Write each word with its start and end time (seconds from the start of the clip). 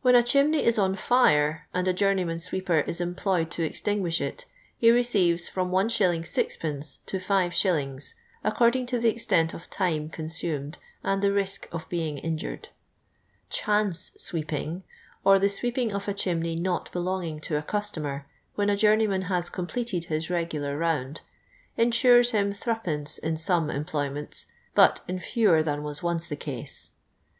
When 0.00 0.14
a 0.14 0.22
chimney 0.22 0.64
is 0.64 0.78
on 0.78 0.94
fire 0.94 1.66
and 1.74 1.88
a 1.88 1.92
j«)urueyman 1.92 2.40
sweeper 2.40 2.82
is 2.82 3.00
employed 3.00 3.50
to 3.50 3.64
extinguish 3.64 4.20
it, 4.20 4.44
he 4.78 4.92
receives 4.92 5.48
from 5.48 5.72
1*. 5.72 5.88
G(/. 5.88 6.98
to 7.06 7.18
5a 7.18 8.14
according 8.44 8.86
to 8.86 9.00
the 9.00 9.08
extent 9.08 9.54
of 9.54 9.68
time 9.68 10.08
consumed 10.08 10.78
and 11.02 11.20
the 11.20 11.32
risk 11.32 11.68
of 11.72 11.88
being 11.88 12.18
injured.'• 12.18 12.62
Chance 13.50 14.12
sweep 14.16 14.52
ing," 14.52 14.84
or 15.24 15.40
the 15.40 15.48
sweeping 15.50 15.92
of 15.92 16.06
a 16.06 16.14
chimney 16.14 16.54
not 16.54 16.92
belonging 16.92 17.40
to 17.40 17.58
a 17.58 17.62
customer, 17.62 18.24
when 18.54 18.70
a 18.70 18.76
journeyman 18.76 19.26
luis 19.28 19.50
completed 19.50 20.04
his 20.04 20.28
regijlar 20.28 20.78
round, 20.78 21.22
ensures 21.76 22.30
him 22.30 22.52
'6tL 22.52 23.18
in 23.18 23.36
some 23.36 23.68
employ 23.72 24.08
m'.'nts, 24.10 24.46
but 24.76 25.00
in 25.08 25.18
fewer 25.18 25.60
than 25.60 25.82
was 25.82 26.04
once 26.04 26.28
the 26.28 26.36
case. 26.36 26.92